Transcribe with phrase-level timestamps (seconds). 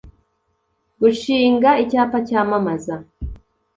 [0.99, 2.95] gushinga icyapa cyamamaza